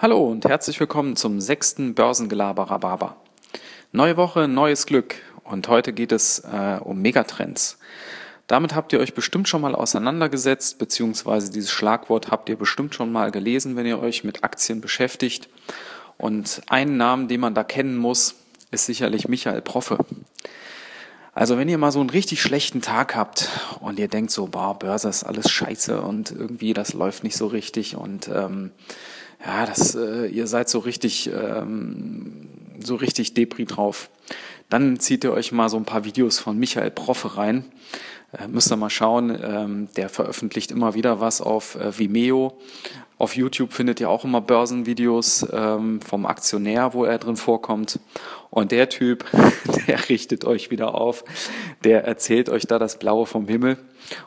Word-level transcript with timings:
Hallo 0.00 0.28
und 0.28 0.44
herzlich 0.44 0.78
willkommen 0.78 1.16
zum 1.16 1.40
sechsten 1.40 1.92
Börsengelaber 1.96 2.70
Rhabarber. 2.70 3.16
Neue 3.90 4.16
Woche, 4.16 4.46
neues 4.46 4.86
Glück 4.86 5.16
und 5.42 5.66
heute 5.66 5.92
geht 5.92 6.12
es 6.12 6.38
äh, 6.38 6.78
um 6.78 7.02
Megatrends. 7.02 7.80
Damit 8.46 8.76
habt 8.76 8.92
ihr 8.92 9.00
euch 9.00 9.14
bestimmt 9.14 9.48
schon 9.48 9.60
mal 9.60 9.74
auseinandergesetzt, 9.74 10.78
beziehungsweise 10.78 11.50
dieses 11.50 11.72
Schlagwort 11.72 12.30
habt 12.30 12.48
ihr 12.48 12.54
bestimmt 12.54 12.94
schon 12.94 13.10
mal 13.10 13.32
gelesen, 13.32 13.74
wenn 13.74 13.86
ihr 13.86 13.98
euch 13.98 14.22
mit 14.22 14.44
Aktien 14.44 14.80
beschäftigt. 14.80 15.48
Und 16.16 16.62
einen 16.68 16.96
Namen, 16.96 17.26
den 17.26 17.40
man 17.40 17.54
da 17.54 17.64
kennen 17.64 17.96
muss, 17.96 18.36
ist 18.70 18.86
sicherlich 18.86 19.26
Michael 19.26 19.62
Proffe. 19.62 19.98
Also 21.34 21.58
wenn 21.58 21.68
ihr 21.68 21.78
mal 21.78 21.90
so 21.90 21.98
einen 21.98 22.10
richtig 22.10 22.40
schlechten 22.40 22.82
Tag 22.82 23.16
habt 23.16 23.48
und 23.80 23.98
ihr 23.98 24.08
denkt 24.08 24.30
so, 24.30 24.46
boah, 24.46 24.78
Börse 24.78 25.08
ist 25.08 25.24
alles 25.24 25.50
scheiße 25.50 26.00
und 26.00 26.30
irgendwie 26.30 26.72
das 26.72 26.92
läuft 26.92 27.24
nicht 27.24 27.36
so 27.36 27.48
richtig 27.48 27.96
und 27.96 28.28
ähm, 28.28 28.70
ja, 29.44 29.66
das, 29.66 29.94
äh, 29.94 30.26
ihr 30.26 30.46
seid 30.46 30.68
so 30.68 30.80
richtig, 30.80 31.30
ähm, 31.32 32.48
so 32.80 32.96
richtig 32.96 33.34
Depri 33.34 33.64
drauf. 33.64 34.10
Dann 34.68 35.00
zieht 35.00 35.24
ihr 35.24 35.32
euch 35.32 35.52
mal 35.52 35.68
so 35.68 35.76
ein 35.76 35.84
paar 35.84 36.04
Videos 36.04 36.38
von 36.38 36.58
Michael 36.58 36.90
Proffe 36.90 37.36
rein. 37.36 37.64
Äh, 38.32 38.48
müsst 38.48 38.70
ihr 38.70 38.76
mal 38.76 38.90
schauen, 38.90 39.36
ähm, 39.42 39.88
der 39.96 40.08
veröffentlicht 40.08 40.70
immer 40.70 40.94
wieder 40.94 41.20
was 41.20 41.40
auf 41.40 41.76
äh, 41.76 41.98
Vimeo. 41.98 42.58
Auf 43.16 43.34
YouTube 43.34 43.72
findet 43.72 44.00
ihr 44.00 44.10
auch 44.10 44.24
immer 44.24 44.40
Börsenvideos 44.40 45.46
ähm, 45.50 46.00
vom 46.00 46.26
Aktionär, 46.26 46.92
wo 46.92 47.04
er 47.04 47.18
drin 47.18 47.36
vorkommt. 47.36 47.98
Und 48.50 48.70
der 48.70 48.88
Typ, 48.90 49.24
der 49.86 50.08
richtet 50.08 50.44
euch 50.44 50.70
wieder 50.70 50.94
auf, 50.94 51.24
der 51.84 52.04
erzählt 52.04 52.48
euch 52.48 52.66
da 52.66 52.78
das 52.78 52.98
Blaue 52.98 53.26
vom 53.26 53.48
Himmel. 53.48 53.78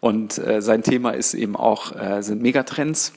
Und 0.00 0.38
äh, 0.38 0.60
sein 0.60 0.82
Thema 0.82 1.10
ist 1.10 1.34
eben 1.34 1.56
auch, 1.56 1.94
äh, 1.94 2.22
sind 2.22 2.42
Megatrends. 2.42 3.12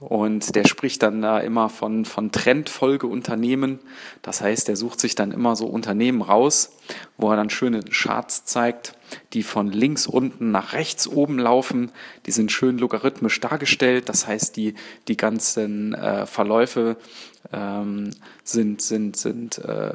Und 0.00 0.54
der 0.54 0.66
spricht 0.66 1.02
dann 1.02 1.22
da 1.22 1.38
immer 1.38 1.68
von, 1.68 2.04
von 2.04 2.32
Trendfolgeunternehmen. 2.32 3.78
Das 4.22 4.40
heißt, 4.40 4.68
er 4.68 4.76
sucht 4.76 5.00
sich 5.00 5.14
dann 5.14 5.32
immer 5.32 5.56
so 5.56 5.66
Unternehmen 5.66 6.20
raus, 6.20 6.76
wo 7.16 7.30
er 7.30 7.36
dann 7.36 7.48
schöne 7.48 7.82
Charts 7.82 8.44
zeigt, 8.44 8.98
die 9.32 9.42
von 9.42 9.68
links 9.68 10.06
unten 10.06 10.50
nach 10.50 10.72
rechts 10.72 11.06
oben 11.08 11.38
laufen. 11.38 11.90
Die 12.26 12.32
sind 12.32 12.52
schön 12.52 12.76
logarithmisch 12.78 13.40
dargestellt. 13.40 14.08
Das 14.08 14.26
heißt, 14.26 14.56
die, 14.56 14.74
die 15.08 15.16
ganzen 15.16 15.94
äh, 15.94 16.26
Verläufe 16.26 16.96
ähm, 17.52 18.10
sind, 18.42 18.82
sind, 18.82 19.16
sind 19.16 19.58
äh, 19.58 19.94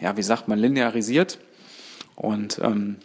ja, 0.00 0.16
wie 0.16 0.22
sagt 0.22 0.48
man, 0.48 0.58
linearisiert. 0.58 1.38
Und 2.16 2.58
ähm, 2.62 2.96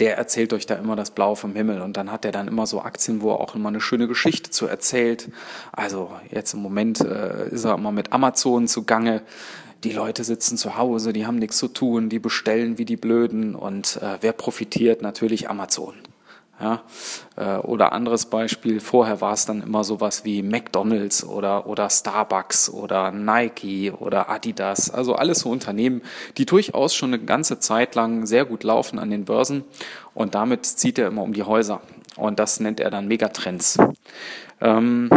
der 0.00 0.16
erzählt 0.16 0.52
euch 0.52 0.66
da 0.66 0.74
immer 0.74 0.96
das 0.96 1.10
Blau 1.10 1.34
vom 1.34 1.54
Himmel 1.54 1.80
und 1.80 1.96
dann 1.96 2.12
hat 2.12 2.24
er 2.24 2.32
dann 2.32 2.48
immer 2.48 2.66
so 2.66 2.82
Aktien, 2.82 3.22
wo 3.22 3.30
er 3.30 3.40
auch 3.40 3.54
immer 3.54 3.68
eine 3.68 3.80
schöne 3.80 4.08
Geschichte 4.08 4.50
zu 4.50 4.66
erzählt. 4.66 5.28
Also 5.72 6.10
jetzt 6.30 6.54
im 6.54 6.60
Moment 6.60 7.00
äh, 7.00 7.48
ist 7.48 7.64
er 7.64 7.74
immer 7.74 7.92
mit 7.92 8.12
Amazon 8.12 8.68
zugange. 8.68 9.22
Die 9.84 9.92
Leute 9.92 10.24
sitzen 10.24 10.56
zu 10.56 10.76
Hause, 10.76 11.12
die 11.12 11.26
haben 11.26 11.38
nichts 11.38 11.58
zu 11.58 11.68
tun, 11.68 12.08
die 12.08 12.18
bestellen 12.18 12.78
wie 12.78 12.84
die 12.84 12.96
Blöden 12.96 13.54
und 13.54 14.00
äh, 14.02 14.18
wer 14.20 14.32
profitiert? 14.32 15.02
Natürlich 15.02 15.48
Amazon. 15.48 15.94
Ja, 16.60 16.82
äh, 17.36 17.58
oder 17.58 17.92
anderes 17.92 18.26
Beispiel, 18.26 18.80
vorher 18.80 19.20
war 19.20 19.32
es 19.32 19.46
dann 19.46 19.62
immer 19.62 19.84
sowas 19.84 20.24
wie 20.24 20.42
McDonald's 20.42 21.24
oder, 21.24 21.68
oder 21.68 21.88
Starbucks 21.88 22.68
oder 22.70 23.12
Nike 23.12 23.92
oder 23.92 24.28
Adidas, 24.28 24.90
also 24.90 25.14
alles 25.14 25.40
so 25.40 25.50
Unternehmen, 25.50 26.02
die 26.36 26.46
durchaus 26.46 26.96
schon 26.96 27.14
eine 27.14 27.22
ganze 27.24 27.60
Zeit 27.60 27.94
lang 27.94 28.26
sehr 28.26 28.44
gut 28.44 28.64
laufen 28.64 28.98
an 28.98 29.10
den 29.10 29.24
Börsen. 29.24 29.62
Und 30.14 30.34
damit 30.34 30.66
zieht 30.66 30.98
er 30.98 31.06
immer 31.06 31.22
um 31.22 31.32
die 31.32 31.44
Häuser. 31.44 31.80
Und 32.16 32.40
das 32.40 32.58
nennt 32.58 32.80
er 32.80 32.90
dann 32.90 33.06
Megatrends. 33.06 33.78
Ähm, 34.60 35.08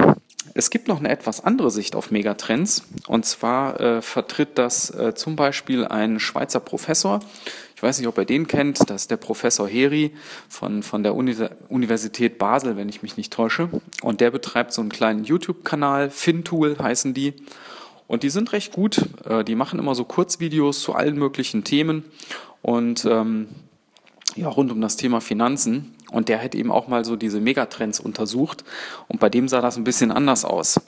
es 0.54 0.70
gibt 0.70 0.88
noch 0.88 1.00
eine 1.00 1.10
etwas 1.10 1.44
andere 1.44 1.72
Sicht 1.72 1.96
auf 1.96 2.12
Megatrends 2.12 2.84
und 3.08 3.26
zwar 3.26 3.80
äh, 3.80 4.02
vertritt 4.02 4.58
das 4.58 4.90
äh, 4.90 5.14
zum 5.14 5.36
Beispiel 5.36 5.86
ein 5.86 6.20
Schweizer 6.20 6.60
Professor, 6.60 7.20
ich 7.82 7.84
weiß 7.84 7.98
nicht, 7.98 8.08
ob 8.08 8.20
ihr 8.20 8.26
den 8.26 8.46
kennt. 8.46 8.92
Das 8.92 9.02
ist 9.02 9.10
der 9.10 9.18
Professor 9.18 9.68
Heri 9.68 10.12
von, 10.48 10.84
von 10.84 11.02
der 11.02 11.16
Uni 11.16 11.36
Universität 11.68 12.38
Basel, 12.38 12.78
wenn 12.78 12.88
ich 12.90 13.02
mich 13.02 13.18
nicht 13.18 13.34
täusche. 13.34 13.70
Und 14.04 14.22
der 14.22 14.30
betreibt 14.30 14.72
so 14.72 14.82
einen 14.82 14.92
kleinen 14.92 15.24
YouTube-Kanal, 15.24 16.12
FinTool 16.12 16.78
heißen 16.78 17.16
die. 17.16 17.34
Und 18.06 18.22
die 18.22 18.30
sind 18.30 18.54
recht 18.54 18.72
gut. 18.72 19.02
Äh, 19.26 19.44
die 19.44 19.56
machen 19.56 19.80
immer 19.80 19.96
so 19.96 20.06
Kurzvideos 20.06 20.82
zu 20.82 20.94
allen 20.94 21.18
möglichen 21.18 21.64
Themen 21.64 22.04
und 22.62 23.04
ähm, 23.06 23.48
ja, 24.36 24.48
rund 24.48 24.72
um 24.72 24.82
das 24.82 24.98
Thema 24.98 25.22
Finanzen. 25.22 25.96
Und 26.12 26.28
der 26.28 26.44
hat 26.44 26.56
eben 26.56 26.72
auch 26.72 26.88
mal 26.88 27.06
so 27.06 27.16
diese 27.16 27.40
Megatrends 27.40 28.00
untersucht. 28.00 28.64
Und 29.08 29.20
bei 29.20 29.30
dem 29.30 29.48
sah 29.48 29.62
das 29.62 29.78
ein 29.78 29.84
bisschen 29.84 30.12
anders 30.12 30.44
aus. 30.46 30.82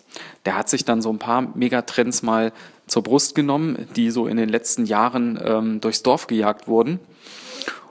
Der 0.45 0.57
hat 0.57 0.69
sich 0.69 0.85
dann 0.85 1.01
so 1.01 1.09
ein 1.09 1.19
paar 1.19 1.41
Megatrends 1.55 2.23
mal 2.23 2.51
zur 2.87 3.03
Brust 3.03 3.35
genommen, 3.35 3.87
die 3.95 4.11
so 4.11 4.27
in 4.27 4.37
den 4.37 4.49
letzten 4.49 4.85
Jahren 4.85 5.39
ähm, 5.43 5.81
durchs 5.81 6.03
Dorf 6.03 6.27
gejagt 6.27 6.67
wurden 6.67 6.99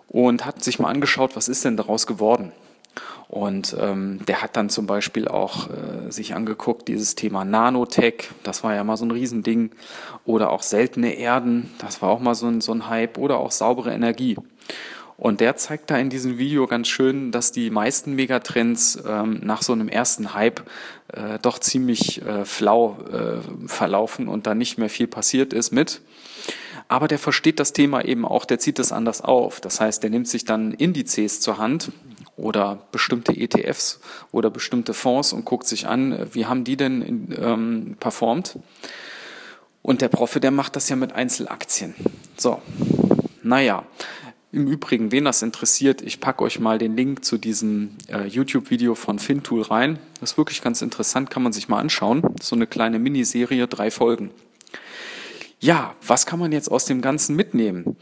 und 0.09 0.45
hat 0.45 0.63
sich 0.63 0.79
mal 0.79 0.91
angeschaut, 0.91 1.35
was 1.35 1.49
ist 1.49 1.65
denn 1.65 1.77
daraus 1.77 2.07
geworden. 2.07 2.53
Und 3.29 3.75
ähm, 3.81 4.21
der 4.29 4.43
hat 4.43 4.59
dann 4.59 4.69
zum 4.69 4.87
Beispiel 4.87 5.27
auch 5.27 5.71
äh, 5.71 6.11
sich 6.11 6.35
angeguckt, 6.35 6.87
dieses 6.89 7.15
Thema 7.15 7.47
Nanotech, 7.47 8.29
das 8.43 8.63
war 8.63 8.75
ja 8.75 8.85
mal 8.85 8.99
so 8.99 9.07
ein 9.07 9.11
Riesending, 9.11 9.71
oder 10.27 10.51
auch 10.51 10.63
seltene 10.63 11.15
Erden, 11.15 11.71
das 11.79 12.03
war 12.03 12.11
auch 12.11 12.21
mal 12.21 12.35
so 12.35 12.47
ein, 12.47 12.61
so 12.61 12.73
ein 12.73 12.91
Hype, 12.91 13.17
oder 13.17 13.39
auch 13.39 13.51
saubere 13.51 13.91
Energie. 13.91 14.37
Und 15.17 15.41
der 15.41 15.57
zeigt 15.57 15.91
da 15.91 15.99
in 15.99 16.11
diesem 16.11 16.39
Video 16.39 16.67
ganz 16.67 16.89
schön, 16.89 17.31
dass 17.31 17.53
die 17.53 17.71
meisten 17.71 18.15
Megatrends 18.15 19.03
ähm, 19.07 19.41
nach 19.43 19.63
so 19.63 19.73
einem 19.73 19.89
ersten 19.89 20.35
Hype 20.35 20.63
äh, 21.13 21.39
doch 21.41 21.59
ziemlich 21.59 22.23
äh, 22.23 22.45
flau 22.45 22.99
äh, 23.13 23.69
verlaufen 23.69 24.29
und 24.29 24.47
da 24.47 24.55
nicht 24.55 24.79
mehr 24.79 24.89
viel 24.89 25.07
passiert 25.07 25.53
ist 25.53 25.71
mit. 25.71 26.01
Aber 26.89 27.09
der 27.09 27.19
versteht 27.19 27.61
das 27.61 27.73
Thema 27.73 28.05
eben 28.05 28.25
auch, 28.25 28.45
der 28.45 28.59
zieht 28.59 28.79
es 28.79 28.93
anders 28.93 29.23
auf. 29.23 29.61
Das 29.61 29.81
heißt, 29.81 30.03
der 30.03 30.11
nimmt 30.11 30.29
sich 30.29 30.45
dann 30.45 30.73
Indizes 30.73 31.41
zur 31.41 31.59
Hand 31.59 31.93
oder 32.37 32.83
bestimmte 32.91 33.33
ETFs 33.33 34.01
oder 34.31 34.51
bestimmte 34.51 34.95
Fonds 34.95 35.33
und 35.33 35.45
guckt 35.45 35.67
sich 35.67 35.87
an, 35.87 36.29
wie 36.33 36.47
haben 36.47 36.65
die 36.65 36.77
denn 36.77 37.35
ähm, 37.41 37.97
performt. 38.01 38.59
Und 39.83 40.01
der 40.01 40.09
Profi, 40.09 40.41
der 40.41 40.51
macht 40.51 40.77
das 40.77 40.89
ja 40.89 40.97
mit 40.97 41.13
Einzelaktien. 41.13 41.95
So, 42.37 42.63
naja, 43.43 43.85
im 44.53 44.67
Übrigen, 44.67 45.13
wen 45.13 45.25
das 45.25 45.41
interessiert, 45.41 46.03
ich 46.03 46.21
packe 46.21 46.45
euch 46.45 46.61
mal 46.61 46.77
den 46.79 46.95
Link 46.95 47.25
zu 47.25 47.39
diesem 47.39 47.97
äh, 48.09 48.27
YouTube-Video 48.27 48.95
von 48.95 49.19
FinTool 49.19 49.63
rein. 49.63 49.99
Das 50.21 50.33
ist 50.33 50.39
wirklich 50.39 50.61
ganz 50.61 50.83
interessant, 50.83 51.31
kann 51.31 51.43
man 51.43 51.55
sich 51.55 51.69
mal 51.69 51.79
anschauen. 51.79 52.23
So 52.41 52.55
eine 52.55 52.67
kleine 52.67 52.99
Miniserie, 52.99 53.67
drei 53.67 53.91
Folgen. 53.91 54.31
Ja, 55.59 55.95
was 56.07 56.27
kann 56.27 56.39
man 56.39 56.53
jetzt 56.53 56.71
aus 56.71 56.85
dem 56.85 57.01
Ganzen 57.01 57.35
mitnehmen? 57.35 57.97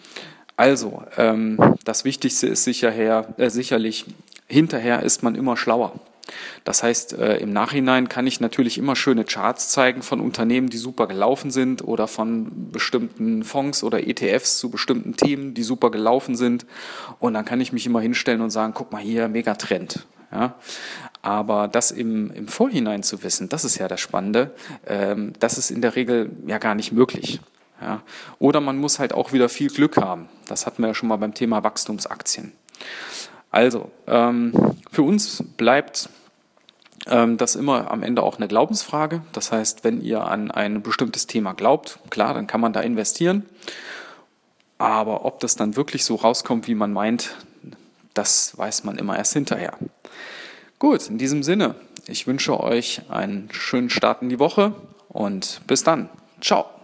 Also, 0.56 1.05
ähm, 1.16 1.56
das 1.84 2.05
Wichtigste 2.05 2.49
ist 2.49 2.65
sicherher, 2.65 3.32
äh, 3.37 3.49
sicherlich, 3.49 4.06
hinterher 4.49 5.05
ist 5.05 5.22
man 5.22 5.37
immer 5.37 5.56
schlauer. 5.56 6.00
Das 6.64 6.82
heißt, 6.82 7.14
äh, 7.14 7.36
im 7.38 7.52
Nachhinein 7.52 8.08
kann 8.08 8.26
ich 8.26 8.41
natürlich 8.41 8.78
immer 8.78 8.96
schöne 8.96 9.24
Charts 9.24 9.68
zeigen 9.70 10.02
von 10.02 10.20
Unternehmen, 10.20 10.68
die 10.68 10.78
super 10.78 11.06
gelaufen 11.06 11.50
sind 11.50 11.82
oder 11.82 12.06
von 12.06 12.70
bestimmten 12.72 13.44
Fonds 13.44 13.82
oder 13.82 14.06
ETFs 14.06 14.58
zu 14.58 14.70
bestimmten 14.70 15.16
Themen, 15.16 15.54
die 15.54 15.62
super 15.62 15.90
gelaufen 15.90 16.34
sind. 16.36 16.66
Und 17.19 17.34
dann 17.34 17.44
kann 17.44 17.60
ich 17.60 17.72
mich 17.72 17.86
immer 17.86 18.00
hinstellen 18.00 18.40
und 18.40 18.50
sagen, 18.50 18.72
guck 18.74 18.92
mal 18.92 19.02
hier, 19.02 19.28
Megatrend. 19.28 20.06
Ja, 20.32 20.54
aber 21.22 21.66
das 21.66 21.90
im, 21.90 22.30
im 22.30 22.46
Vorhinein 22.46 23.02
zu 23.02 23.24
wissen, 23.24 23.48
das 23.48 23.64
ist 23.64 23.78
ja 23.78 23.88
das 23.88 24.00
Spannende, 24.00 24.54
ähm, 24.86 25.32
das 25.40 25.58
ist 25.58 25.72
in 25.72 25.82
der 25.82 25.96
Regel 25.96 26.30
ja 26.46 26.58
gar 26.58 26.76
nicht 26.76 26.92
möglich. 26.92 27.40
Ja. 27.80 28.02
Oder 28.38 28.60
man 28.60 28.78
muss 28.78 28.98
halt 28.98 29.12
auch 29.12 29.32
wieder 29.32 29.48
viel 29.48 29.70
Glück 29.70 29.96
haben. 29.96 30.28
Das 30.46 30.66
hatten 30.66 30.82
wir 30.82 30.88
ja 30.88 30.94
schon 30.94 31.08
mal 31.08 31.16
beim 31.16 31.34
Thema 31.34 31.64
Wachstumsaktien. 31.64 32.52
Also, 33.50 33.90
ähm, 34.06 34.52
für 34.92 35.02
uns 35.02 35.42
bleibt 35.56 36.08
das 37.06 37.56
immer 37.56 37.91
am 37.91 38.03
Ende 38.03 38.22
auch 38.22 38.37
eine 38.37 38.49
Glaubensfrage. 38.49 39.22
Das 39.33 39.53
heißt, 39.53 39.85
wenn 39.85 40.02
ihr 40.02 40.25
an 40.26 40.50
ein 40.50 40.82
bestimmtes 40.82 41.26
Thema 41.26 41.55
glaubt, 41.55 41.99
klar, 42.11 42.35
dann 42.35 42.47
kann 42.47 42.61
man 42.61 42.73
da 42.73 42.81
investieren. 42.81 43.47
Aber 44.79 45.25
ob 45.25 45.41
das 45.41 45.56
dann 45.56 45.76
wirklich 45.76 46.05
so 46.05 46.14
rauskommt, 46.14 46.67
wie 46.67 46.75
man 46.75 46.93
meint, 46.93 47.37
das 48.14 48.56
weiß 48.56 48.85
man 48.85 48.99
immer 48.99 49.17
erst 49.17 49.35
hinterher. 49.35 49.76
Gut, 50.79 51.08
in 51.08 51.19
diesem 51.19 51.43
Sinne, 51.43 51.75
ich 52.06 52.26
wünsche 52.26 52.58
euch 52.58 53.03
einen 53.11 53.49
schönen 53.53 53.91
Start 53.91 54.23
in 54.23 54.31
die 54.31 54.38
Woche 54.38 54.73
und 55.08 55.61
bis 55.67 55.85
dann. 55.85 56.08
Ciao. 56.41 56.80